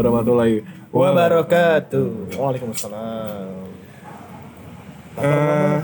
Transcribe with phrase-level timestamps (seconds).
[0.00, 0.64] Warahmatullahi
[0.96, 2.32] Wabarakatuh.
[2.40, 3.52] Waalaikumsalam.
[5.20, 5.78] Eh,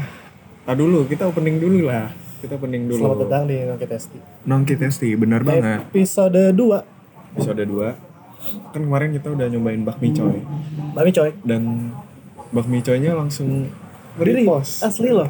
[0.65, 2.09] tak dulu, kita opening dulu lah.
[2.41, 3.05] Kita opening dulu.
[3.05, 4.19] Selamat datang di Nongki Testi.
[4.49, 5.85] Nongki Testi, benar banget.
[5.93, 7.37] Episode 2.
[7.37, 8.73] Episode 2.
[8.73, 10.41] Kan kemarin kita udah nyobain bakmi coy.
[10.97, 11.31] Mami coy.
[11.45, 11.93] Dan
[12.57, 13.69] bakmi coynya langsung
[14.17, 14.81] repost.
[14.81, 15.29] Asli loh.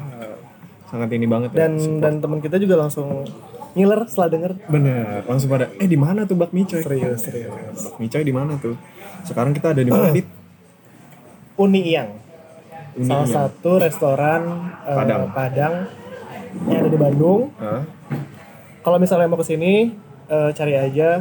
[0.87, 1.67] Sangat ini banget ya.
[1.67, 3.27] Dan dan teman kita juga langsung
[3.77, 4.53] ngiler setelah denger.
[4.67, 6.81] Bener, langsung pada eh di mana tuh bakmi coy?
[6.81, 7.53] Serius, serius.
[7.85, 8.73] Bakmi coy di mana tuh?
[9.23, 10.25] Sekarang kita ada di mana, Dit?
[11.57, 12.11] Uni Iyang.
[12.95, 13.37] Uni Salah Iyang.
[13.53, 14.43] satu restoran
[14.83, 15.23] eh, Padang.
[15.31, 15.75] Padang
[16.67, 17.53] yang ada di Bandung.
[17.57, 17.85] Hah?
[18.81, 19.93] Kalau misalnya mau ke sini
[20.27, 21.21] eh, cari aja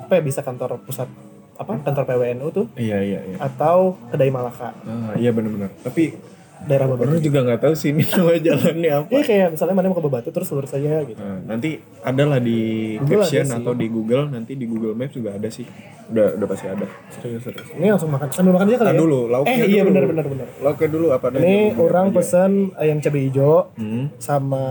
[0.00, 1.06] apa ya bisa kantor pusat
[1.54, 3.36] apa kantor PWNU tuh Iya, iya, iya.
[3.38, 5.70] atau kedai Malaka Ah, iya benar-benar.
[5.80, 6.16] Tapi
[6.60, 7.08] daerah Babatu.
[7.08, 9.08] orang juga nggak tahu sini nama jalannya apa.
[9.08, 11.16] Iya kayak misalnya mana mau ke Babatu terus lurus aja gitu.
[11.16, 12.58] Nah, nanti ada lah di
[12.98, 13.56] Google caption sih.
[13.56, 15.64] atau di Google nanti di Google Maps juga ada sih
[16.06, 17.68] udah udah pasti ada Serius, serius.
[17.72, 19.00] Ini langsung makan sambil makan aja kali Nah, ya.
[19.00, 20.46] dulu lauknya Eh iya benar benar benar.
[20.58, 21.38] lauknya dulu apa Ini
[21.70, 22.14] Google orang aja.
[22.18, 24.04] pesen ayam cabai hijau hmm.
[24.18, 24.64] sama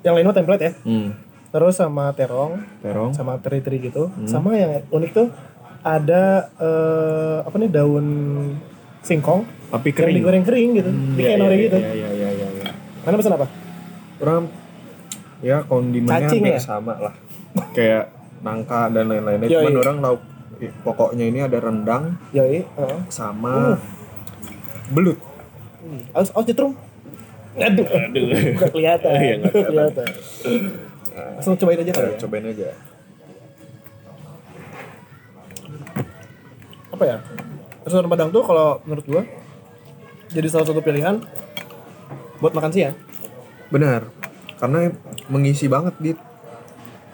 [0.00, 0.72] yang lain mah template ya.
[0.80, 1.08] hmm.
[1.48, 4.08] Terus sama terong, terong sama teri-teri gitu.
[4.08, 4.24] Hmm.
[4.24, 5.28] Sama yang unik tuh
[5.80, 8.06] ada eh, apa nih daun
[9.00, 10.90] singkong tapi yang kering digoreng kering gitu.
[10.90, 11.76] Hmm, Di iya, kayak iya, nori iya, gitu.
[11.76, 12.70] iya iya iya iya, iya.
[13.04, 13.46] Mana pesan apa?
[14.18, 14.44] orang
[15.38, 16.60] ya kondimennya Cacing hampir ya?
[16.60, 17.14] sama lah
[17.70, 18.10] kayak
[18.42, 20.20] nangka dan lain-lainnya cuman orang lauk
[20.82, 22.98] pokoknya ini ada rendang Yoi, heeh.
[23.06, 23.78] sama
[24.90, 25.18] belut
[26.12, 26.74] Aus aus jetrum.
[27.56, 28.26] Aduh, aduh.
[28.60, 29.08] Gak kelihatan.
[29.08, 30.08] Iya, nggak Nggak kelihatan.
[31.38, 32.18] Langsung cobain aja kali Ya, ya.
[32.20, 32.68] cobain aja
[36.88, 37.16] apa ya
[37.86, 39.22] restoran Padang tuh kalau menurut gua
[40.32, 41.20] jadi salah satu pilihan
[42.38, 42.96] buat makan siang
[43.68, 44.08] benar
[44.58, 44.92] karena
[45.28, 46.18] mengisi banget dit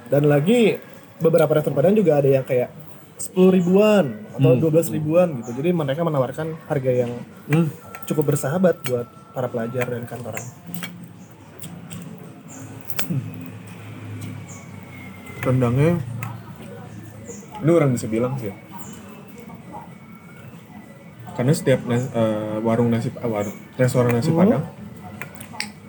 [0.08, 0.78] dan lagi
[1.18, 2.70] beberapa restoran Padang juga ada yang kayak
[3.18, 7.12] sepuluh ribuan atau dua belas ribuan gitu jadi mereka menawarkan harga yang
[7.50, 7.68] hmm.
[8.10, 10.44] cukup bersahabat buat para pelajar dan kantoran
[15.44, 16.00] rendangnya
[17.64, 18.63] ini orang bisa bilang sih ya.
[21.34, 24.38] Karena setiap nas- eh, warung nasi eh, warung restoran nasi Hmm.
[24.40, 24.64] padang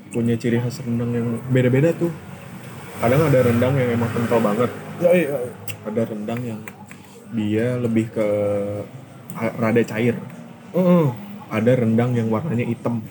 [0.10, 2.10] punya ciri khas rendang yang beda-beda tuh
[2.98, 5.38] kadang ada rendang yang emang kental banget ya iya
[5.84, 6.62] ada rendang yang
[7.30, 8.28] dia lebih ke
[9.36, 10.16] rada cair
[10.72, 11.12] Mm-mm.
[11.48, 13.04] ada rendang yang warnanya hitam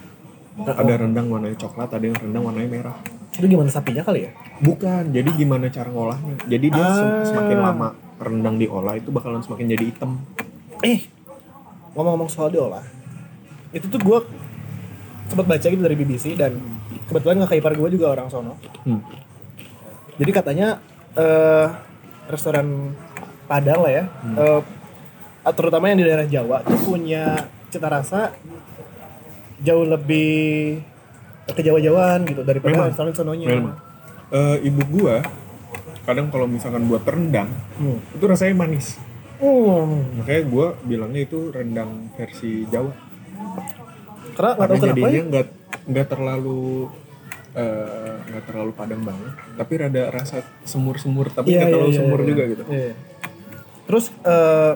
[0.56, 2.96] ada rendang warnanya coklat ada yang rendang warnanya merah
[3.30, 6.38] itu gimana sapinya kali ya Bukan, jadi gimana cara ngolahnya?
[6.46, 7.26] Jadi dia Ah.
[7.26, 10.22] semakin lama rendang diolah itu bakalan semakin jadi hitam.
[10.80, 11.02] eh
[11.94, 12.82] ngomong-ngomong soal diolah
[13.70, 14.22] itu tuh gua
[15.24, 16.58] sempat baca gitu dari BBC dan
[17.06, 19.00] kebetulan nggak ipar gue juga orang sono Hmm.
[20.14, 20.78] Jadi katanya
[21.14, 21.66] eh
[22.26, 22.92] restoran
[23.44, 24.04] Padang lah ya,
[24.36, 24.60] eh,
[25.50, 27.36] terutama yang di daerah Jawa itu punya
[27.68, 28.32] cita rasa
[29.60, 30.80] jauh lebih
[31.46, 32.88] ke Jawa-Jawaan gitu daripada Memang.
[32.88, 33.46] restoran sononya.
[33.48, 33.76] Memang.
[34.32, 35.20] Eh, ibu gua
[36.04, 38.00] kadang kalau misalkan buat rendang Hmm.
[38.12, 38.96] itu rasanya manis.
[39.44, 40.24] Hmm.
[40.24, 42.92] Makanya gua bilangnya itu rendang versi Jawa.
[44.34, 45.22] Karena Karena jadinya ya.
[45.28, 45.46] nggak
[45.84, 46.88] nggak terlalu
[47.54, 51.98] eh, nggak terlalu padang banget, tapi rada rasa semur-semur tapi Iya, nggak iya, terlalu iya,
[52.00, 52.26] semur iya.
[52.26, 52.62] juga gitu.
[52.66, 52.92] Iya.
[53.84, 54.72] Terus eh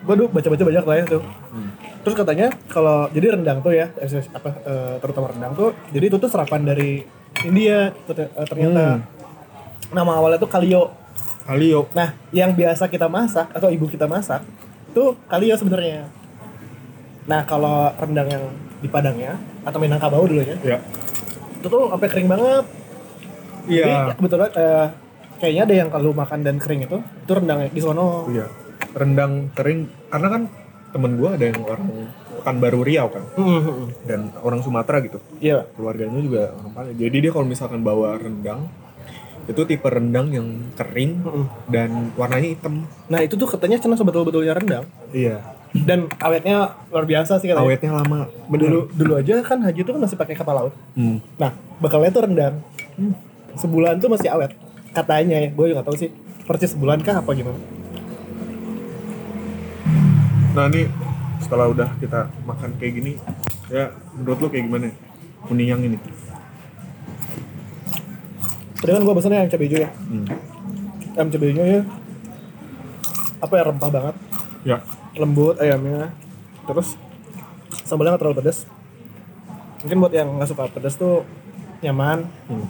[0.00, 1.22] gue dulu baca-baca banyak lah ya tuh.
[1.52, 1.70] Hmm.
[2.00, 6.16] Terus katanya kalau jadi rendang tuh ya, eh, apa eh, terutama rendang tuh, jadi itu
[6.16, 7.04] tuh serapan dari
[7.44, 8.98] India ter- ternyata.
[8.98, 9.04] Hmm.
[9.92, 10.96] Nama awalnya tuh kalio.
[11.50, 11.90] Kalio.
[11.90, 14.46] Nah, yang biasa kita masak atau ibu kita masak
[14.86, 16.06] itu kalio sebenarnya.
[17.26, 18.44] Nah, kalau rendang yang
[18.78, 19.34] di Padangnya
[19.66, 20.78] atau Minangkabau dulu ya, Ya.
[21.58, 22.64] itu tuh sampai kering banget.
[23.66, 23.82] Iya.
[23.82, 24.86] Jadi kebetulan eh,
[25.36, 28.30] kayaknya ada yang kalau makan dan kering itu, itu rendang di sono.
[28.30, 28.46] Iya.
[28.94, 30.42] Rendang kering karena kan
[30.90, 31.86] temen gua ada yang orang
[32.40, 35.18] Pekanbaru Riau kan Hmm, dan orang Sumatera gitu.
[35.38, 35.66] Iya.
[35.74, 36.94] keluarganya juga orang Padang.
[36.94, 38.70] Jadi dia kalau misalkan bawa rendang
[39.50, 40.46] itu tipe rendang yang
[40.78, 41.44] kering Mm-mm.
[41.66, 42.86] dan warnanya hitam.
[43.10, 45.42] Nah, itu tuh katanya cuma sebetul-betulnya rendang Iya.
[45.74, 47.66] dan awetnya luar biasa sih katanya.
[47.66, 48.30] Awetnya lama.
[48.46, 50.74] Dulu dulu aja kan Haji tuh kan masih pakai kapal laut.
[50.94, 51.18] Hmm.
[51.34, 51.50] Nah,
[51.82, 52.54] bekalnya tuh rendang.
[52.94, 53.14] Hmm.
[53.58, 54.54] Sebulan tuh masih awet.
[54.94, 56.10] Katanya ya, gue juga gak tahu sih.
[56.46, 57.58] Persis sebulan kah apa gimana?
[60.50, 60.90] Nah ini
[61.38, 63.12] setelah udah kita makan kayak gini,
[63.70, 64.90] ya menurut lu kayak gimana?
[65.46, 65.98] Kuningan ini.
[68.80, 69.90] Tadi kan gue pesannya ayam cabai hijau ya.
[69.92, 70.26] Hmm.
[71.12, 71.82] Ayam cabai hijau ya.
[73.44, 74.16] Apa ya rempah banget.
[74.64, 74.76] Ya.
[75.20, 76.16] Lembut ayamnya.
[76.64, 76.96] Terus
[77.84, 78.64] sambalnya gak terlalu pedas.
[79.84, 81.28] Mungkin buat yang nggak suka pedas tuh
[81.84, 82.24] nyaman.
[82.48, 82.68] Hmm.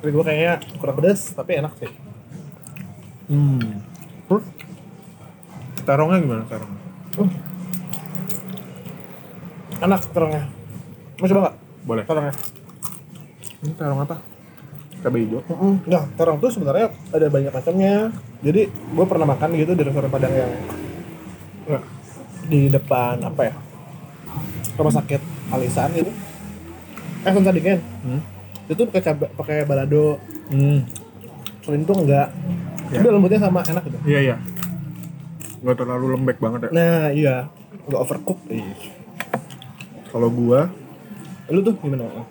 [0.00, 1.92] Tapi gue kayaknya kurang pedas, tapi enak sih.
[3.28, 3.84] Hmm.
[4.28, 4.44] Terus
[5.84, 6.72] terongnya gimana terong?
[9.84, 10.44] Enak terongnya.
[11.20, 11.56] Mau coba nggak?
[11.84, 12.04] Boleh.
[12.04, 12.34] Terongnya.
[13.64, 14.16] Ini terong apa?
[15.06, 15.38] Cabai hijau.
[15.86, 18.10] Nah, terong tuh sebenarnya ada banyak macamnya.
[18.42, 20.52] Jadi gue pernah makan gitu di restoran Padang yang
[21.70, 21.80] ya,
[22.50, 23.54] di depan apa ya?
[24.74, 25.22] Rumah sakit
[25.54, 26.10] Alisan gitu.
[27.22, 27.78] Eh, Sun Sadingen.
[28.02, 28.18] Hmm.
[28.66, 30.18] Itu pakai cabai, pakai balado.
[30.50, 30.82] Hmm.
[31.62, 32.34] Selain itu enggak.
[32.90, 32.98] Ya.
[32.98, 33.98] Tapi lembutnya sama enak gitu.
[34.10, 34.36] Iya iya.
[35.62, 36.70] Nggak terlalu lembek banget ya.
[36.74, 37.36] Nah, iya.
[37.86, 38.38] Enggak overcook.
[40.10, 40.66] Kalau gua,
[41.46, 42.26] Lu tuh gimana?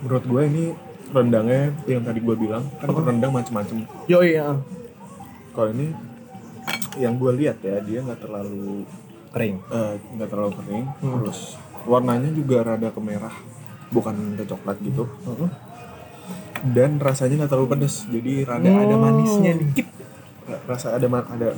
[0.00, 0.72] menurut gua ini
[1.10, 3.82] rendangnya yang tadi gua bilang kan rendang macem-macem.
[4.06, 4.54] Yo iya.
[5.50, 5.90] Kalau ini
[6.96, 8.86] yang gua lihat ya dia nggak terlalu
[9.30, 9.62] Kering.
[9.64, 10.86] eh, nggak terlalu kering,
[11.22, 13.30] terus warnanya juga rada kemerah,
[13.88, 15.06] bukan ke coklat gitu.
[16.60, 19.02] Dan rasanya nggak terlalu pedes, jadi rada ada Hmm.
[19.02, 19.86] manisnya dikit.
[20.44, 21.54] Ra- Rasa ada ma- ada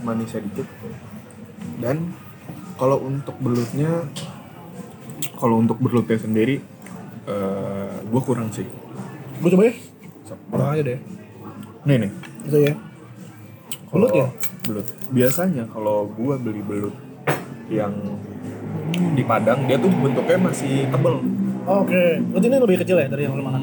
[0.00, 0.70] manisnya dikit.
[1.76, 2.14] Dan
[2.74, 4.06] kalau untuk belutnya,
[5.34, 6.62] kalau untuk belutnya sendiri,
[7.26, 8.64] eh gue kurang sih.
[9.40, 9.74] Gue coba ya.
[10.50, 10.98] Kurang aja deh.
[11.86, 12.10] Nih nih.
[12.46, 12.74] Itu ya.
[13.94, 14.28] Belut ya?
[14.66, 14.86] Belut.
[15.14, 16.94] Biasanya kalau gua beli belut
[17.70, 17.94] yang
[19.16, 21.22] di Padang, dia tuh bentuknya masih tebel.
[21.66, 22.20] Oh, Oke.
[22.30, 23.62] Berarti ini lebih kecil ya dari yang lu makan?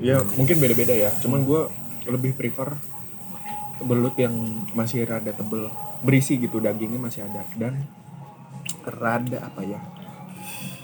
[0.00, 1.12] Ya mungkin beda-beda ya.
[1.20, 1.68] Cuman gua
[2.08, 2.74] lebih prefer
[3.80, 4.32] belut yang
[4.76, 5.72] masih rada tebel,
[6.04, 7.84] berisi gitu dagingnya masih ada dan
[8.84, 9.80] rada apa ya?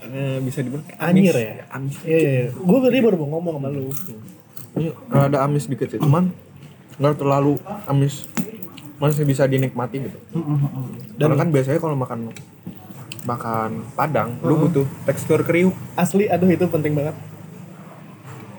[0.06, 1.34] Eh, bisa dibilang amis.
[1.34, 1.66] ya?
[1.72, 1.96] Amis.
[2.06, 2.30] Iya, iya.
[2.30, 2.48] iya.
[2.52, 3.90] Gue tadi baru mau ngomong sama lu.
[4.76, 6.30] Ini rada amis dikit sih, cuman
[7.00, 7.56] nggak terlalu
[7.88, 8.28] amis.
[8.96, 10.18] Masih bisa dinikmati gitu.
[11.16, 12.32] Dan Karena kan biasanya kalau makan
[13.26, 15.74] makan Padang, lu butuh tekstur kriuk.
[15.98, 17.16] asli, aduh itu penting banget.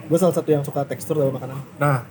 [0.07, 1.57] Gue salah satu yang suka tekstur dalam makanan.
[1.79, 2.03] Nah,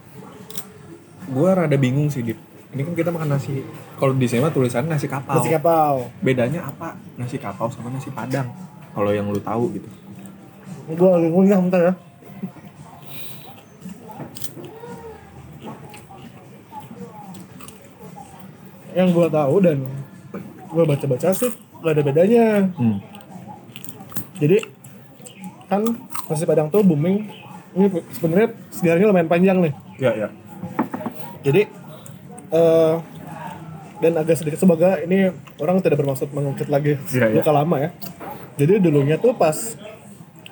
[1.32, 2.36] gua rada bingung sih, Dip.
[2.76, 3.64] Ini kan kita makan nasi.
[3.96, 5.40] Kalau di sini mah tulisannya nasi kapau.
[5.40, 6.12] Nasi kapau.
[6.20, 6.92] Bedanya apa?
[7.16, 8.52] Nasi kapau sama nasi Padang.
[8.96, 9.88] Kalau yang lu tahu gitu.
[10.88, 11.92] Gue lagi ngunyah bentar ya.
[18.96, 19.78] Yang gue tahu dan
[20.72, 21.52] gue baca-baca sih
[21.84, 22.44] gak ada bedanya.
[22.80, 23.04] Hmm.
[24.40, 24.64] Jadi
[25.68, 25.84] kan
[26.32, 27.28] nasi padang tuh booming.
[27.76, 29.72] Ini sebenarnya sejarahnya lumayan panjang nih.
[30.00, 30.28] Ya, ya.
[31.44, 31.68] Jadi
[32.46, 32.94] eh
[33.96, 37.36] dan agak sedikit semoga ini orang tidak bermaksud mengungkit lagi Iya, iya.
[37.40, 37.90] luka lama ya.
[38.56, 39.56] Jadi dulunya tuh pas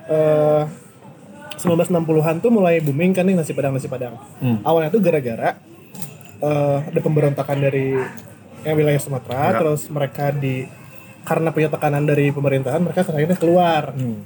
[0.07, 0.63] eh
[1.55, 4.21] 1960-an tuh mulai booming kan nih nasi padang nasi padang.
[4.39, 4.61] Hmm.
[4.61, 5.57] Awalnya tuh gara-gara
[6.45, 7.97] eh ada pemberontakan dari
[8.65, 9.59] yang wilayah Sumatera, Ya.
[9.61, 10.65] terus mereka di
[11.25, 14.25] karena punya tekanan dari pemerintahan mereka akhirnya keluar Hmm.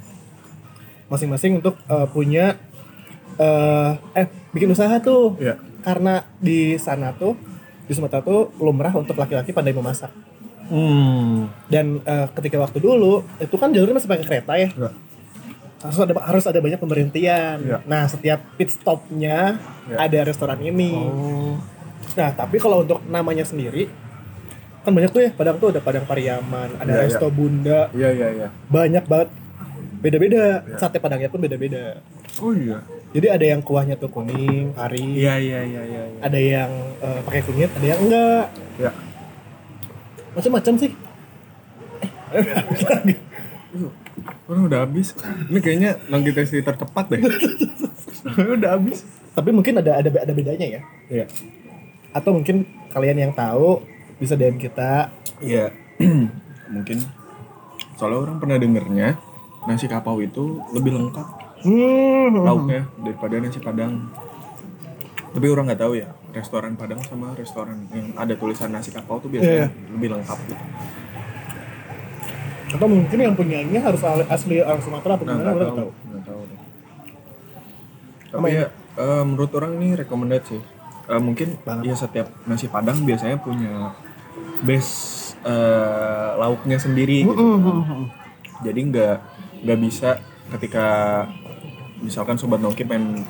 [1.07, 2.59] masing-masing untuk eh, punya
[3.39, 5.55] eh eh bikin usaha tuh Ya.
[5.79, 7.39] karena di sana tuh
[7.87, 10.11] di Sumatera tuh lumrah untuk laki-laki pandai memasak
[10.69, 11.49] Hmm.
[11.65, 14.89] dan eh, ketika waktu dulu itu kan jalurnya masih pakai kereta ya Ya.
[15.79, 17.77] harus ada harus ada banyak pemberhentian Ya.
[17.83, 19.97] nah setiap pit stopnya Ya.
[19.99, 21.57] ada restoran ini Oh.
[22.13, 23.89] nah tapi kalau untuk namanya sendiri
[24.79, 27.03] kan banyak tuh ya Padang tuh ada Padang Pariaman ada Ya, ya.
[27.03, 28.47] Resto Bunda Iya, iya, iya.
[28.65, 29.29] banyak banget
[29.97, 30.77] beda-beda Ya.
[30.77, 31.99] sate Padangnya pun beda-beda
[32.37, 32.79] Oh iya.
[33.09, 36.03] jadi ada yang kuahnya tuh kuning kari Iya, iya, iya, iya.
[36.07, 36.19] iya.
[36.21, 38.45] ada yang eh, pakai kunyit ada yang enggak
[38.77, 38.91] Ya.
[40.35, 40.91] Macam-macam sih
[44.49, 45.13] Orang udah habis.
[45.49, 45.91] Ini kayaknya
[46.33, 47.21] testi tercepat deh.
[48.57, 49.05] udah habis.
[49.29, 51.25] tapi mungkin ada ada ada bedanya ya Iya.
[52.11, 53.79] atau mungkin kalian yang tahu
[54.19, 55.71] bisa DM kita Iya.
[56.75, 56.97] Mungkin
[57.95, 59.15] soalnya orang pernah dengernya
[59.63, 61.27] nasi kapau itu lebih lengkap
[61.63, 62.43] hmm.
[62.43, 64.11] lauknya daripada nasi padang.
[65.31, 69.29] Tapi orang nggak tahu ya restoran padang sama restoran yang ada tulisan nasi kapau tuh
[69.29, 70.63] biasanya lebih lengkap gitu.
[72.69, 76.23] atau mungkin yang punyanya harus asli orang Sumatera atau Nah, gimana nggak tahu, tahu nggak
[76.29, 76.59] tahu deh.
[78.29, 80.61] Tapi ya eh, menurut orang ini recommended sih.
[81.09, 81.83] Eh, mungkin Banget.
[81.89, 83.97] ya setiap nasi padang biasanya punya
[84.61, 87.45] base eh, lauknya sendiri gitu.
[88.61, 89.15] Jadi nggak
[89.65, 90.21] nggak bisa
[90.53, 90.85] ketika
[92.05, 93.25] misalkan sobat nongki pengen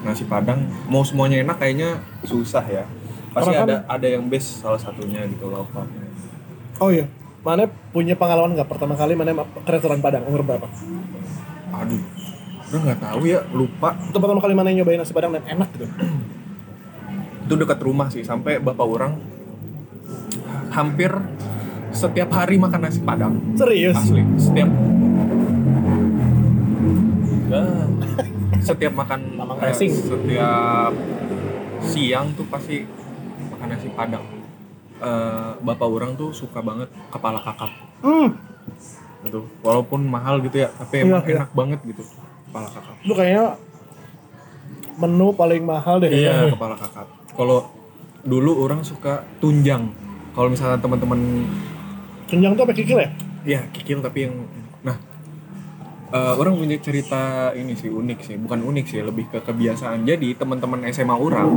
[0.00, 1.90] nasi padang mau semuanya enak kayaknya
[2.22, 2.84] susah ya.
[3.28, 6.06] Pasti Karena kan- ada ada yang base salah satunya gitu lauk lauknya.
[6.78, 7.06] oh iya
[7.38, 10.66] mana punya pengalaman nggak pertama kali mana ke restoran Padang umur berapa
[11.70, 12.02] Aduh,
[12.64, 13.94] udah nggak tahu ya lupa.
[14.00, 15.86] itu pertama kali mana nyobain nasi Padang dan enak gitu
[17.44, 19.12] itu dekat rumah sih sampai bapak orang
[20.70, 21.10] hampir
[21.90, 24.68] setiap hari makan nasi padang serius asli setiap
[27.48, 27.88] Ah,
[28.68, 29.90] setiap makan Mamang eh, racing.
[29.90, 30.92] setiap
[31.80, 32.84] siang tuh pasti
[33.48, 34.24] makan nasi padang
[34.98, 38.30] eh, bapak orang tuh suka banget kepala kakap Hmm,
[39.20, 41.34] gitu walaupun mahal gitu ya tapi Iya, emang iya.
[41.36, 42.02] enak banget gitu
[42.46, 43.44] kepala kakap itu kayaknya
[44.96, 46.10] menu paling mahal deh.
[46.10, 47.66] iya kepala kakap kalau
[48.20, 49.90] dulu orang suka tunjang
[50.30, 51.46] kalau misalnya teman-teman
[52.26, 53.08] Kenyang tuh apa kikil ya?
[53.42, 54.34] ya kikil tapi yang
[54.80, 54.94] nah
[56.12, 60.36] eh, orang punya cerita ini sih unik sih bukan unik sih lebih ke kebiasaan jadi
[60.36, 61.48] teman-teman SMA orang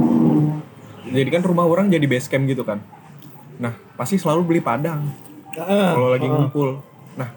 [1.08, 2.84] jadi kan rumah orang jadi base camp gitu kan
[3.62, 6.31] nah pasti selalu beli padang Ah, kalau lagi ah.
[6.31, 6.70] ngumpul.
[7.20, 7.29] Nah,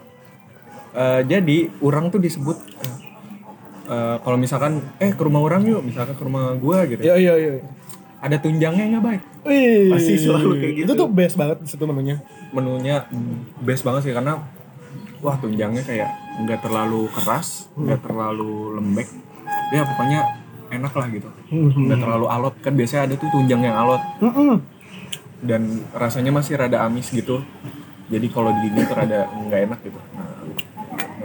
[0.95, 2.97] eh, jadi orang tuh disebut eh,
[3.91, 7.03] eh, kalau misalkan eh ke rumah orang yuk, misalkan ke rumah gua gitu.
[7.03, 7.51] Iya iya iya.
[8.23, 9.21] Ada tunjangnya nggak baik.
[9.45, 10.85] Wih, Pasti selalu kayak gitu.
[10.87, 12.23] Itu tuh best banget di situ menunya.
[12.55, 14.39] Menunya mm, best banget sih karena
[15.19, 19.07] wah tunjangnya kayak nggak terlalu keras, nggak terlalu lembek.
[19.71, 20.19] Ya pokoknya
[20.69, 21.29] enak lah gitu.
[21.53, 24.59] Nggak terlalu alot kan biasanya ada tuh tunjang yang alot Mm-mm.
[25.45, 25.61] dan
[25.95, 27.39] rasanya masih rada amis gitu.
[28.11, 29.99] Jadi kalau digigit rada nggak enak gitu.
[30.13, 30.29] Nah,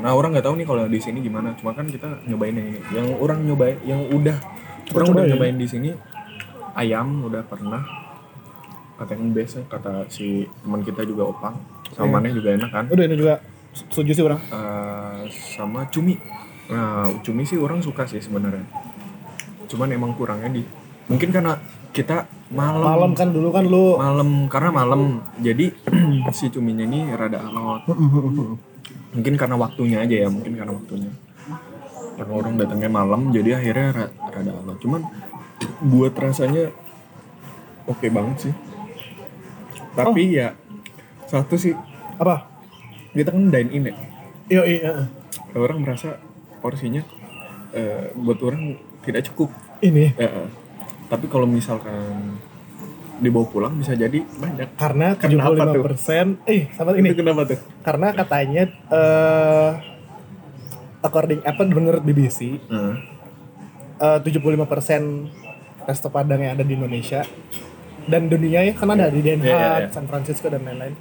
[0.00, 1.52] nah orang nggak tahu nih kalau di sini gimana.
[1.58, 2.80] Cuma kan kita nyobain yang ini.
[2.94, 4.36] Yang orang nyobain, yang udah
[4.96, 5.90] orang udah nyobain di sini
[6.72, 7.82] ayam udah pernah.
[8.96, 11.56] Katanya biasa kata si teman kita juga opang.
[11.92, 12.12] Sama Iya.
[12.16, 12.84] maneh juga enak kan.
[12.88, 13.34] Udah ini juga
[13.72, 14.40] setuju sih orang.
[14.40, 16.18] Eh, sama cumi.
[16.70, 18.66] Nah cumi sih orang suka sih sebenarnya.
[19.66, 20.62] Cuman emang kurangnya di
[21.06, 21.58] mungkin karena
[21.90, 25.02] kita malam Malam kan dulu kan lu malam karena malam
[25.42, 25.74] jadi
[26.30, 27.82] si cuminya ini rada alot
[29.10, 31.10] mungkin karena waktunya aja ya mungkin karena waktunya
[32.14, 35.02] karena orang datangnya malam jadi akhirnya ra- rada alot cuman
[35.82, 36.70] buat rasanya
[37.90, 38.54] oke banget sih
[39.98, 40.54] tapi ya
[41.26, 41.74] satu sih
[42.22, 42.49] apa?
[43.12, 43.94] Kita kan dine in ya
[44.50, 44.92] Iya iya.
[45.54, 46.18] orang merasa
[46.58, 47.06] porsinya
[47.70, 48.74] eh, buat orang
[49.06, 50.48] tidak cukup Ini eh.
[51.06, 52.38] tapi kalau misalkan
[53.20, 58.08] dibawa pulang bisa jadi banyak karena Kenapa 75% eh sama ini itu kenapa tuh karena
[58.16, 59.70] katanya eh
[61.00, 62.58] according apa menurut BBC
[64.00, 67.20] eh 75% resto Padang yang ada di Indonesia
[68.08, 69.88] dan dunia ya kan ada di Den Haag, Iya, iya, iya.
[69.92, 70.96] San Francisco dan lain-lain.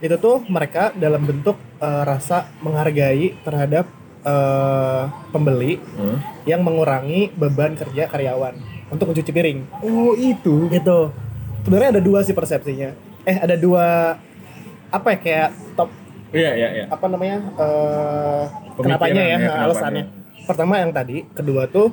[0.00, 3.88] Itu tuh mereka dalam bentuk eh, rasa menghargai terhadap
[4.22, 6.18] eh, pembeli Heeh.
[6.46, 8.54] yang mengurangi beban kerja karyawan
[8.88, 9.58] untuk mencuci piring.
[9.82, 10.68] Oh itu.
[10.68, 11.10] Itu
[11.64, 12.92] sebenarnya ada dua sih persepsinya.
[13.24, 14.14] Eh ada dua
[14.86, 15.90] apa ya kayak top
[16.30, 16.84] Iya iya iya.
[16.90, 18.44] apa namanya eh
[18.76, 19.64] Pemikiran kenapanya ya, ya, kenapanya.
[19.64, 20.04] alasannya
[20.44, 21.90] pertama yang tadi kedua tuh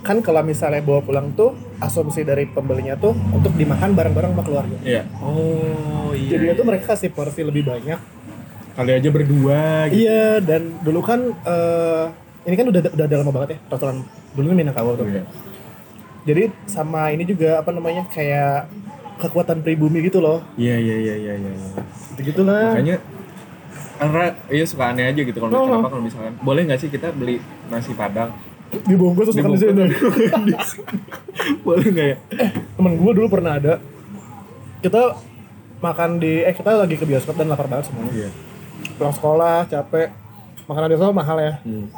[0.00, 4.76] kan kalau misalnya bawa pulang tuh asumsi dari pembelinya tuh untuk dimakan bareng-bareng sama keluarga
[4.80, 5.02] Iya.
[5.18, 6.30] Oh iya.
[6.30, 7.96] jadinya tuh mereka kasih porsi lebih banyak
[8.74, 10.02] kali aja berdua gitu.
[10.02, 12.04] iya dan dulu kan eh
[12.44, 13.96] ini kan udah udah, udah lama banget ya restoran
[14.32, 15.22] dulu kan Minangkabau tuh Iya.
[16.24, 18.68] jadi sama ini juga apa namanya kayak
[19.16, 21.50] kekuatan pribumi gitu loh Iya iya iya iya iya.
[21.50, 21.70] iya.
[22.12, 22.96] gitu gitulah Makanya
[23.94, 25.64] karena iya suka aneh aja gitu kalau Oh.
[25.64, 28.34] kenapa kalau misalkan boleh nggak sih kita beli nasi padang
[28.82, 29.84] dibungkus terus makan di sini.
[31.66, 32.16] boleh nggak ya?
[32.74, 33.78] Temen gue dulu pernah ada.
[34.82, 35.16] Kita
[35.78, 38.12] makan di eh kita lagi ke bioskop dan lapar banget semuanya.
[38.12, 38.30] Iya.
[38.98, 40.08] Pulang sekolah capek.
[40.66, 41.54] Makanan bioskop mahal ya.
[41.62, 41.88] Hmm.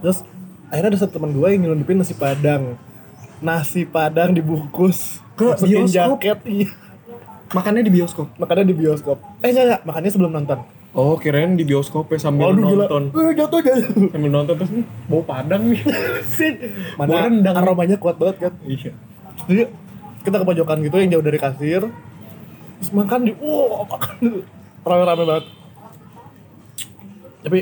[0.00, 0.24] terus
[0.72, 2.80] akhirnya ada satu teman gue yang nyelundupin nasi padang.
[3.44, 5.20] Nasi padang dibungkus.
[5.36, 6.20] Ke bioskop?
[6.20, 6.68] jaket iya.
[7.50, 8.32] Makannya di bioskop?
[8.40, 9.18] Makannya di bioskop.
[9.44, 12.84] Eh enggak enggak makannya sebelum nonton oh kirain di bioskop ya sambil Waduh gila.
[12.84, 13.02] nonton.
[13.12, 15.80] Eh, jatuh jatuh sambil nonton terus "Hmm, bau padang nih.
[16.98, 17.54] Bau mana rendang.
[17.56, 18.52] aromanya kuat banget kan?
[18.64, 18.90] Iya.
[19.46, 19.62] Jadi
[20.20, 21.82] kita ke pojokan gitu yang jauh dari kasir.
[22.76, 24.14] Terus makan di wow makan
[24.80, 25.44] rame-rame banget.
[27.40, 27.58] Tapi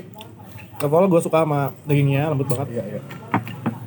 [0.79, 2.69] overall gue suka sama dagingnya lembut banget.
[2.73, 3.01] Iya iya.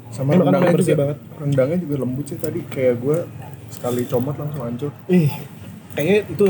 [0.10, 1.02] Sama Ini makan rendangnya bersih juga.
[1.02, 1.18] banget.
[1.38, 2.60] rendangnya juga lembut sih tadi.
[2.66, 3.18] Kayak gue
[3.70, 4.92] sekali comot langsung hancur.
[5.08, 5.32] Ih
[5.92, 6.46] kayaknya itu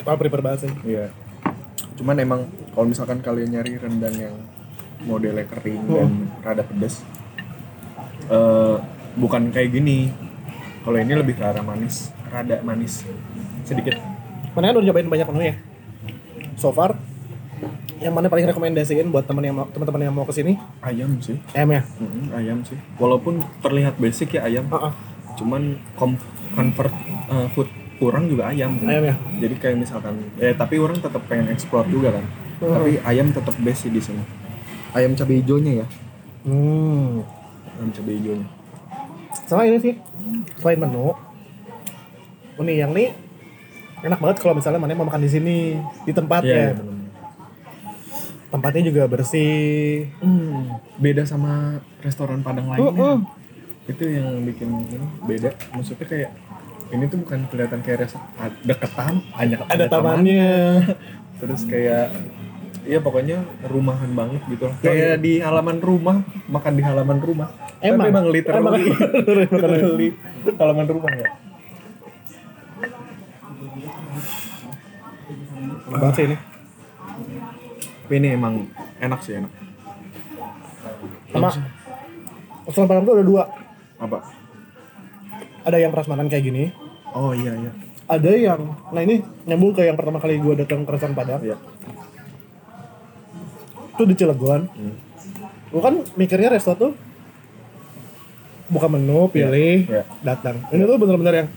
[0.00, 0.72] paling prefer banget sih.
[0.84, 1.06] Iya.
[1.98, 2.40] Cuman emang
[2.70, 4.36] kalau misalkan kalian nyari rendang yang
[5.00, 5.94] modelnya kering Hmm.
[5.94, 7.02] dan rada pedas,
[8.28, 8.76] eh
[9.14, 10.14] bukan kayak gini.
[10.80, 13.04] Kalau ini lebih ke arah manis, rada manis
[13.62, 13.98] sedikit.
[14.48, 15.56] mana kan udah nyobain banyak menu ya
[16.56, 16.98] so far
[17.98, 21.38] yang mana paling rekomendasiin buat teman yang mau teman-teman yang mau ke sini Ayam sih,
[21.52, 22.74] ayam ya Mm-mm, ayam sih.
[22.96, 24.92] Walaupun terlihat basic ya ayam, Heeh.
[25.36, 26.90] cuman convert
[27.28, 28.78] eh, food kurang juga ayam.
[28.82, 32.24] ayam ya Jadi kayak misalkan, eh tapi orang tetap pengen explore juga kan.
[32.58, 32.74] Hmm.
[32.78, 34.22] Tapi ayam tetap best sih di sini.
[34.90, 35.86] Ayam cabai hijaunya ya,
[36.42, 37.20] hmm.
[37.76, 38.48] ayam cabai hijaunya.
[39.44, 39.94] sama ini sih
[40.56, 41.12] selain menu
[42.58, 43.12] ini yang nih
[44.00, 45.56] enak banget kalau misalnya mana mau makan di sini
[46.04, 46.94] di tempat Iya, ya iya, bener.
[48.48, 52.92] tempatnya juga bersih Hmm, beda sama restoran Padang lainnya.
[52.92, 53.16] Uh-uh.
[53.88, 55.50] Itu yang bikin ini beda.
[55.72, 56.30] Maksudnya kayak
[56.88, 58.14] ini tuh bukan kelihatan kayak res
[58.64, 60.48] deket tam banyak Ada tamannya.
[61.38, 62.12] terus kayak
[62.88, 64.76] Iya pokoknya rumahan banget gitu lah.
[64.80, 67.52] Kayak di halaman rumah, makan di halaman rumah.
[67.84, 68.00] Emang?
[68.00, 68.80] Tapi emang literally, Emang.
[69.44, 70.08] literally
[70.56, 71.28] halaman rumah ya.
[75.92, 76.36] Banget sih ini.
[78.08, 78.54] Tapi ini emang
[79.04, 79.52] enak sih enak.
[81.28, 81.48] Sama
[82.64, 83.42] restoran Padang tuh ada dua.
[84.00, 84.18] Apa?
[85.68, 86.72] Ada yang prasmanan kayak gini.
[87.12, 87.70] Oh iya iya.
[88.08, 91.44] Ada yang, nah ini nyambung ke yang pertama kali gue datang ke restoran Padang.
[91.44, 91.60] Iya.
[93.92, 94.64] Itu di Cilegon.
[94.66, 94.94] Hmm.
[95.68, 96.92] Gue kan mikirnya resto tuh
[98.66, 100.04] buka menu, pilih, Iya.
[100.22, 100.56] datang.
[100.68, 101.48] Ini tuh bener-bener yang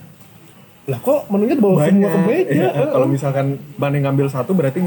[0.81, 2.51] lah kok menunya dibawa semua ke meja.
[2.51, 2.69] Iya.
[2.89, 3.45] Kalau misalkan
[3.77, 4.83] Mane ngambil satu berarti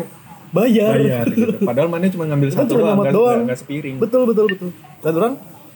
[0.50, 0.92] bayar.
[0.94, 1.56] bayar gitu.
[1.62, 3.08] Padahal Mane cuma ngambil satu cuma doang, doang.
[3.08, 3.96] nggak- nggak sepiring.
[3.96, 4.68] Betul betul betul.
[5.00, 5.34] Dan orang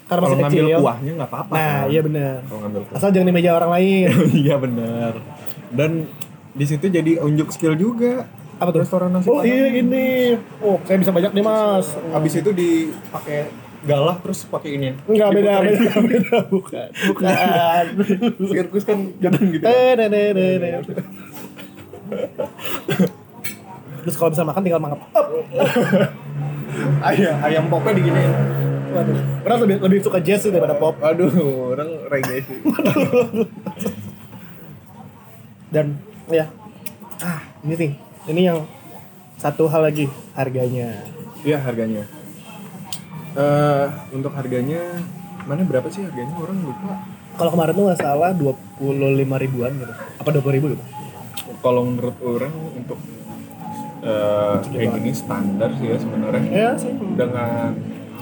[0.08, 0.78] karena Kalau masih ngambil kecil.
[0.80, 1.52] kuahnya nggak apa-apa.
[1.52, 1.84] Nah, kan?
[1.86, 2.34] iya benar.
[2.42, 2.96] Kalau ngambil kuah.
[2.96, 4.08] Asal jangan di meja orang lain.
[4.40, 5.12] Iya benar.
[5.68, 5.90] Dan
[6.50, 8.24] di situ jadi unjuk skill juga.
[8.56, 8.80] Apa tuh?
[8.82, 10.34] Restoran nasi Oh iya ini.
[10.58, 11.92] Oh, saya bisa banyak nih, Mas.
[12.10, 14.88] Abis itu dipakai galah terus pakai ini.
[15.04, 15.76] Enggak beda, Diputerin.
[15.76, 16.88] beda, beda, bukan.
[17.06, 17.84] Bukan.
[18.48, 19.62] Sirkus kan jadang gitu.
[19.62, 20.68] Eh, ne, ne, ne, ne.
[24.00, 25.00] Terus kalau bisa makan tinggal mangap.
[27.00, 28.32] Ayam ayam popnya diginiin.
[28.88, 29.18] Waduh.
[29.44, 30.96] Orang lebih lebih suka jazz sih daripada pop.
[31.04, 31.30] Aduh,
[31.76, 32.58] orang reggae sih.
[35.74, 36.00] Dan
[36.32, 36.48] ya,
[37.20, 37.92] ah ini nih,
[38.32, 38.64] ini yang
[39.36, 41.04] satu hal lagi harganya.
[41.44, 42.08] Iya harganya.
[43.38, 44.80] Eh untuk harganya
[45.44, 47.04] mana berapa sih harganya orang lupa.
[47.38, 49.94] Kalau kemarin tuh nggak salah 25 ribuan gitu.
[50.18, 50.84] Apa 20 ribu gitu?
[51.62, 52.98] Kalau menurut orang untuk
[53.98, 56.50] eh kayak gini standar sih ya sebenarnya.
[56.50, 56.92] Ya sih.
[57.14, 57.76] dengan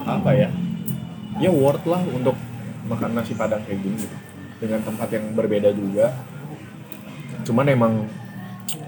[0.09, 0.49] apa ya
[1.37, 2.39] ya worth lah untuk
[2.85, 4.17] makan nasi padang kayak gini gitu
[4.57, 6.15] dengan tempat yang berbeda juga
[7.43, 7.93] cuman emang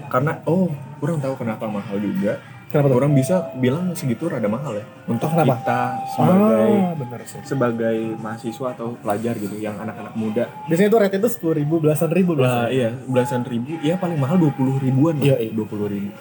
[0.07, 2.97] karena oh kurang tahu kenapa mahal juga Kenapa tuh?
[2.97, 5.57] orang bisa bilang segitu rada mahal ya untuk Oh, kenapa?
[5.57, 7.41] kita sebagai Ah, bener sih.
[7.43, 12.09] sebagai mahasiswa atau pelajar gitu yang anak-anak muda Biasanya tuh rate itu sepuluh ribu, belasan
[12.09, 12.69] ribu lah biasanya.
[12.69, 15.51] iya belasan ribu ya paling mahal dua puluh ribuan lah Iya, iya.
[15.51, 16.13] dua puluh ribu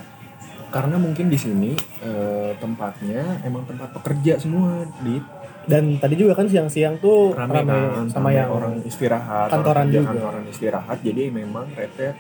[0.69, 5.21] karena mungkin di sini eh, tempatnya emang tempat pekerja semua di
[5.65, 9.89] Dan tadi juga kan siang-siang tuh rame, rame kan, sama yang orang istirahat kantoran orang
[9.91, 10.09] juga.
[10.09, 12.17] kantoran istirahat jadi memang rate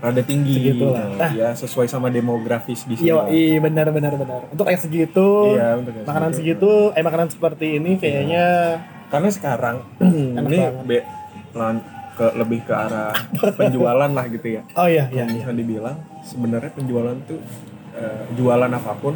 [0.00, 1.06] rada tinggi Segitulah.
[1.12, 1.30] Nah, Ah.
[1.30, 3.26] ya sesuai sama demografis di sini Iya, lah.
[3.28, 4.42] iya benar benar benar.
[4.48, 6.66] Untuk yang segitu, Iya, untuk yang makanan segitu.
[6.66, 8.44] segitu, eh makanan seperti ini kayaknya
[9.06, 9.76] karena sekarang
[10.40, 10.98] ini be,
[11.52, 13.14] lan- ke lebih ke arah
[13.60, 15.24] penjualan lah gitu ya oh iya iya.
[15.24, 17.40] yang bisa dibilang sebenarnya penjualan tuh
[18.00, 19.14] eh, jualan apa pun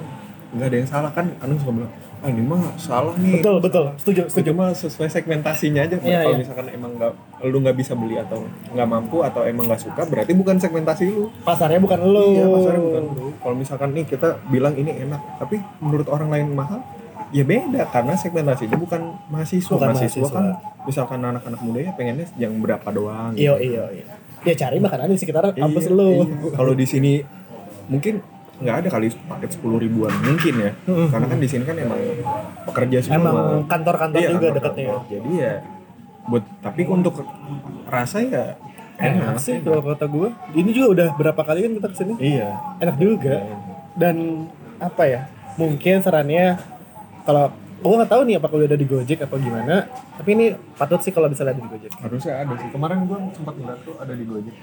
[0.51, 3.85] nggak ada yang salah kan anu suka bilang ah ini mah salah nih Betul betul,
[3.97, 6.41] setuju setuju mah sesuai segmentasinya aja Iya, kalau iya.
[6.41, 7.13] misalkan emang nggak
[7.45, 11.29] lu nggak bisa beli atau nggak mampu atau emang nggak suka berarti bukan segmentasi lu
[11.43, 12.25] Pasarnya bukan lu.
[12.33, 16.49] iya pasarnya bukan lu kalau misalkan nih kita bilang ini enak tapi menurut orang lain
[16.51, 16.81] mahal
[17.29, 20.33] ya beda karena segmentasinya bukan mahasiswa Bukan mahasiswa, mahasiswa.
[20.33, 20.45] kan
[20.83, 24.07] misalkan anak-anak muda ya pengennya yang berapa doang Iya iya iya.
[24.41, 26.09] Ya cari makanan di sekitar kampus Iya, lu.
[26.15, 26.25] iya.
[26.53, 27.13] Kalau di sini
[27.85, 28.23] mungkin
[28.63, 31.99] nggak ada kali paket sepuluh ribuan mungkin ya, karena kan di sini kan emang
[32.71, 33.19] pekerja semua.
[33.19, 34.87] Emang kantor-kantor Iya, juga deketnya.
[35.11, 35.55] Jadi ya
[36.25, 37.21] buat tapi untuk
[37.91, 38.55] rasa ya
[38.95, 40.29] Enak sih kalau kata gue.
[40.55, 42.15] Ini juga udah berapa kali kan kita ke sini.
[42.23, 42.79] Iya.
[42.79, 43.43] Enak juga.
[43.99, 44.47] Dan
[44.79, 45.21] apa ya?
[45.59, 46.59] Mungkin sarannya
[47.27, 47.51] kalau
[47.83, 49.91] gue nggak tahu nih apakah udah ada di Gojek atau gimana.
[49.91, 50.47] Tapi ini
[50.79, 51.93] patut sih kalau misalnya ada di Gojek.
[51.99, 52.71] Harusnya ada sih.
[52.71, 54.55] Kemarin gua sempat ngeliat tuh ada di Gojek.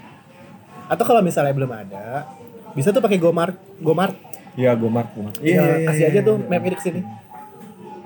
[0.88, 2.24] Atau kalau misalnya belum ada,
[2.72, 4.16] bisa tuh pakai Gomart, Gomart.
[4.56, 5.36] Iya, Gomart, Gomart.
[5.40, 7.00] Ya, kasih aja tuh map ini ke sini.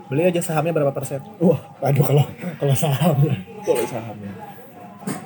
[0.07, 1.19] Beli aja sahamnya berapa persen.
[1.43, 2.25] Wah, Aduh kalau
[2.63, 3.35] kalau sahamnya.
[3.67, 4.33] kalau sahamnya.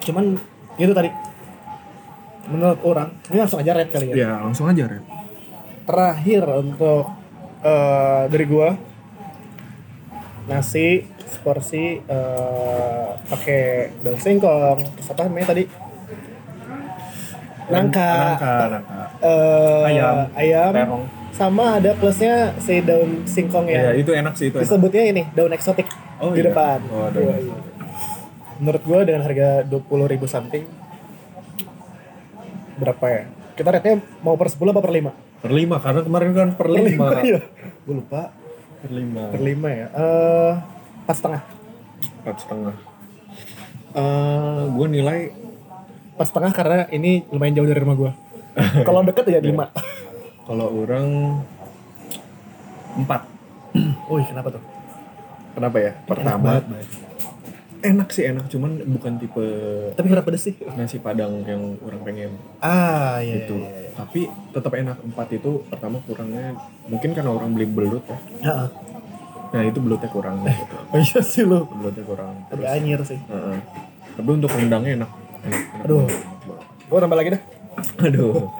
[0.01, 0.41] Cuman
[0.81, 1.13] itu tadi
[2.49, 4.15] menurut orang ini langsung aja red kali ya.
[4.17, 5.05] Ya, langsung aja, Ren.
[5.85, 7.13] Terakhir untuk
[7.61, 8.73] eh, dari gua
[10.49, 13.63] nasi seporsi eh, pakai
[14.03, 15.63] daun singkong terus apa namanya tadi
[17.71, 19.01] nangka, Nangka, nangka.
[19.21, 20.17] eh, Ayam.
[20.33, 21.05] ayam Terong.
[21.31, 24.57] sama ada plusnya si daun singkong Iya, ya itu enak sih itu.
[24.57, 24.65] Enak.
[24.65, 25.87] disebutnya ini daun eksotik
[26.19, 26.49] Oh, di iya.
[26.49, 27.55] depan Oh, daun Iya, iya.
[28.57, 30.65] menurut gua dengan harga 20.000 ribu something
[32.77, 33.23] berapa ya
[33.55, 35.13] kita rate-nya mau per 10 apa per 5?
[35.41, 37.07] Per lima, karena kemarin kan per lima.
[37.23, 37.41] iya
[37.81, 38.29] gue lupa
[38.79, 39.29] Per lima.
[39.29, 40.53] per 5 ya eh
[41.03, 41.43] pas setengah
[42.21, 42.77] Empat setengah.
[43.91, 45.21] Eh, gue nilai
[46.21, 48.13] pas setengah karena ini lumayan jauh dari rumah gua
[48.87, 49.49] kalau deket ya 5
[50.45, 51.09] kalau orang
[52.93, 53.23] empat.
[54.11, 54.63] Wih kenapa tuh?
[55.51, 55.93] Kenapa ya?
[55.95, 56.85] Enak Pertama, banget, Bay.
[57.81, 59.47] enak sih enak cuman bukan tipe
[59.95, 60.55] Tapi kenapa pedes sih?
[60.75, 63.41] nasi padang yang orang pengen Ah, iya.
[63.41, 63.91] itu iya, iya.
[63.97, 66.53] tapi tetap enak empat itu pertama kurangnya
[66.85, 68.05] mungkin karena orang beli belut
[68.37, 68.69] ya
[69.49, 70.77] nah itu belutnya kurang gitu.
[70.93, 71.65] Oh iya sih lu.
[71.65, 73.17] belutnya kurang terus Agak anyir sih.
[73.19, 73.57] Heeh.
[74.13, 75.20] tapi untuk rendangnya enak, enak, enak
[75.83, 76.07] Aduh.
[76.87, 77.43] Gua tambah lagi dah.
[77.99, 78.51] aduh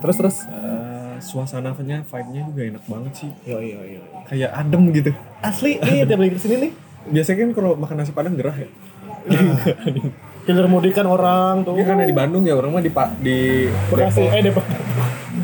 [0.00, 0.36] Terus terus.
[0.46, 4.02] Eh, suasananya vibe-nya juga enak banget sih Yo yo yo.
[4.26, 6.72] kayak adem gitu Asli nih tiap lagi ke sini nih.
[7.04, 8.66] biasanya kan kalau makan nasi padang gerah ya
[10.42, 11.78] Hilir mudik kan orang tuh.
[11.78, 14.26] Dia karena di Bandung ya orang mah di Pak di Bekasi.
[14.26, 14.66] Eh Depok.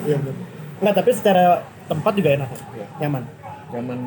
[0.02, 0.34] Iya benar.
[0.78, 1.44] Enggak, tapi secara
[1.86, 2.48] tempat juga enak.
[2.50, 2.86] Iya.
[2.98, 3.22] Nyaman.
[3.70, 3.98] Nyaman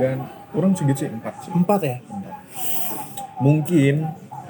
[0.00, 0.16] dan
[0.56, 1.50] orang segitu sih empat sih.
[1.52, 1.96] Empat ya?
[2.00, 2.34] Empat.
[3.38, 3.94] Mungkin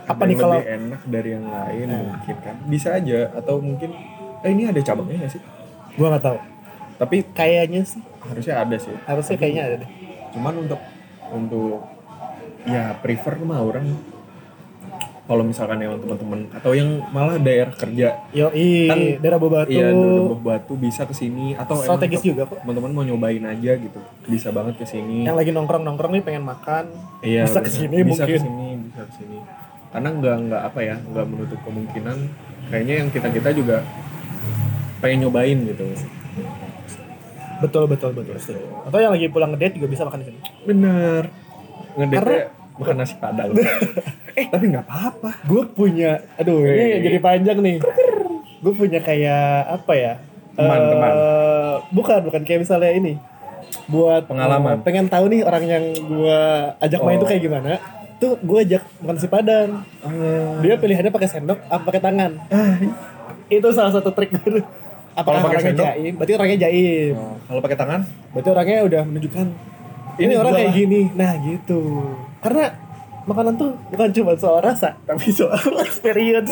[0.08, 2.00] Apa nih kalau- lebih enak dari yang lain Nah.
[2.08, 3.90] mungkin kan bisa aja atau mungkin
[4.38, 5.42] eh ini ada cabangnya nggak sih?
[5.94, 6.38] Gua nggak tahu.
[6.96, 8.00] Tapi Kayaknya sih.
[8.20, 8.94] harusnya ada sih.
[9.04, 9.90] Harusnya kayaknya ada deh.
[10.30, 10.80] Cuman untuk
[11.28, 11.84] untuk
[12.64, 13.86] ya prefer mah orang
[15.22, 18.56] kalau misalkan yang teman-teman atau yang malah daerah kerja Yo, Kan-
[18.96, 19.68] i, daerah Batu.
[19.68, 22.64] Iya, Dodobah Batu bisa ke sini atau Strategis te- juga kok.
[22.64, 24.00] Teman-teman mau nyobain aja gitu.
[24.24, 25.28] Bisa banget ke sini.
[25.28, 26.84] Yang lagi nongkrong-nongkrong nih pengen makan.
[27.20, 28.32] Iya, bisa ke sini bisa mungkin.
[28.32, 29.38] ke sini, bisa ke sini.
[29.88, 32.18] Karena nggak nggak apa ya, nggak menutup kemungkinan.
[32.68, 33.77] Kayaknya yang kita kita juga
[34.98, 35.85] pengen nyobain gitu.
[37.59, 38.37] Betul betul betul.
[38.37, 38.62] setuju.
[38.85, 40.38] Atau yang lagi pulang ngedate juga bisa makan di sini.
[40.62, 41.22] Bener.
[41.96, 42.46] Ngedate Karena-
[42.79, 43.51] makan nasi padang.
[44.38, 45.31] eh tapi nggak apa-apa.
[45.42, 47.83] Gue punya, aduh ini jadi panjang nih.
[48.59, 50.12] Gue punya kayak apa ya?
[50.55, 51.12] Teman, Eh, teman.
[51.90, 53.18] Bukan, bukan kayak misalnya ini.
[53.87, 54.79] Buat Pengalaman.
[54.79, 56.40] eh, pengen tahu nih orang yang gue
[56.79, 57.22] ajak main Oh.
[57.22, 57.83] tuh kayak gimana.
[58.18, 59.70] Tuh gue ajak makan nasi padang.
[60.59, 62.31] Dia pilihannya pakai sendok apa pakai tangan.
[63.46, 64.59] Itu salah satu trik gue.
[65.14, 65.87] Kalau pakai orangnya sendok?
[65.88, 66.12] jaim?
[66.14, 67.12] Berarti orangnya jaim.
[67.14, 68.00] Oh, kalau pakai tangan?
[68.31, 69.46] Berarti orangnya udah menunjukkan
[70.16, 70.74] ini, Ini orang kayak lah.
[70.76, 71.00] gini.
[71.14, 71.81] Nah, gitu.
[72.38, 72.64] Karena
[73.24, 76.50] makanan tuh bukan cuma soal rasa, tapi soal experience.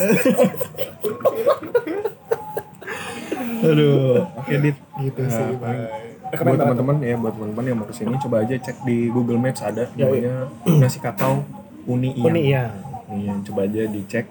[3.63, 4.23] Aduh.
[4.37, 4.77] Oke, Dit.
[5.01, 5.47] gitu sih.
[5.47, 9.39] Rekomen buat teman-teman ya buat teman-teman yang mau ke sini coba aja cek di Google
[9.39, 10.35] Maps ada Ya, namanya
[10.83, 11.41] nasi kakao
[11.87, 12.27] Uni Iyang.
[12.27, 12.65] Uni iya.
[13.07, 14.27] Iya, coba aja dicek.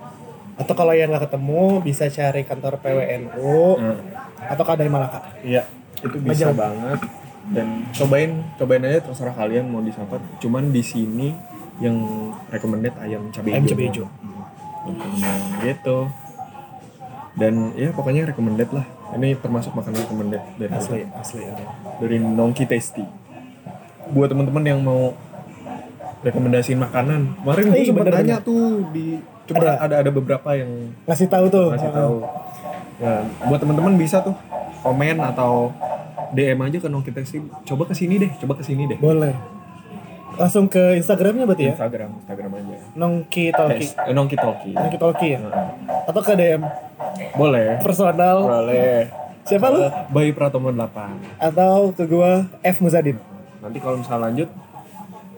[0.55, 3.97] Atau kalau yang nggak ketemu bisa cari kantor PWNU Nah,
[4.45, 5.19] atau dari Malaka.
[5.39, 5.63] iya,
[5.97, 6.53] itu bisa Aja.
[6.53, 6.99] banget
[7.45, 10.19] dan cobain cobain aja terserah kalian mau disapa.
[10.37, 11.31] Cuman di sini
[11.77, 11.95] yang
[12.49, 13.71] recommended ayam cabai Ayam hijau.
[13.71, 14.07] cabai hijau.
[15.17, 15.97] Nah, gitu.
[17.35, 18.85] Dan ya pokoknya recommended lah.
[19.13, 21.21] Ini termasuk makanan recommended dari Asli, kita.
[21.21, 21.41] asli.
[22.01, 23.05] dari Nongki Tasty.
[24.09, 25.13] Buat teman-teman yang mau
[26.19, 29.71] rekomendasiin makanan, kemarin gue Ih, sempat tanya tuh di cuma Ada.
[29.79, 31.69] ada ada, beberapa yang Ngasih tahu tuh.
[31.69, 32.15] ngasih tahu.
[32.97, 33.13] Ya,
[33.45, 34.33] buat teman-teman bisa tuh
[34.81, 35.69] komen atau
[36.33, 37.39] DM aja ke Nongki Tasty.
[37.63, 38.97] Coba ke sini deh, coba ke sini deh.
[38.97, 39.37] Boleh.
[40.35, 41.73] Langsung ke Instagramnya berarti ya?
[41.73, 42.75] Instagram, Instagram aja.
[42.93, 43.87] Nongki Talki.
[43.87, 44.71] Eh, Nongki Talki.
[44.71, 45.39] Nongki Talki ya?
[45.39, 45.67] Heeh.
[46.05, 46.61] Atau ke DM
[47.33, 47.79] Boleh.
[47.79, 48.37] personal.
[48.41, 49.07] Boleh.
[49.43, 49.79] Siapa lu?
[50.09, 51.39] Bayi Pratomo 8.
[51.39, 53.15] Atau ke gua F Muzadin.
[53.59, 54.49] Nanti kalau misalnya lanjut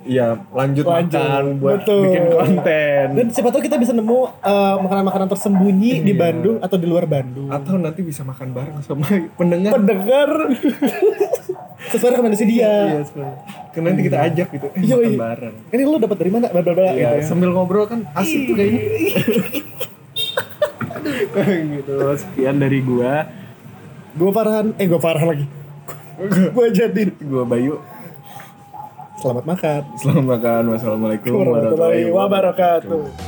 [0.08, 1.20] ya lanjut, Lanjut.
[1.20, 2.00] makan buat Betul.
[2.08, 3.06] bikin konten.
[3.12, 6.22] Dan siapa tahu kita bisa nemu eh, makanan-makanan tersembunyi di Iya.
[6.22, 7.52] Bandung atau di luar Bandung.
[7.52, 9.04] atau nanti bisa makan bareng sama
[9.40, 10.30] pendengar Pendengar
[11.92, 12.72] sesuai rekomendasi dia.
[12.88, 13.36] iya sebenarnya.
[13.78, 15.14] Kan nanti kita ajak gitu eh, Yoi.
[15.14, 16.46] makan bareng Ini lu dapat dari mana?
[16.48, 17.24] Bla bla bla Iya, gitu ya.
[17.24, 18.82] sambil ngobrol kan asik tuh kayaknya
[21.78, 23.30] gitu sekian dari gua
[24.14, 25.46] Gua Farhan, eh gua Farhan lagi.
[26.56, 27.14] gua Jadin.
[27.22, 27.78] gua Bayu
[29.18, 29.82] Selamat makan.
[29.96, 33.27] selamat makan wassalamualaikum Warahmatullahi wabarakatuh.